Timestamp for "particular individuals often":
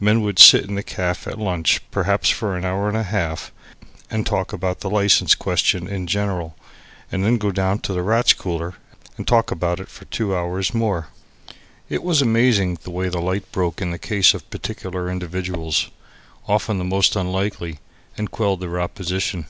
14.48-16.78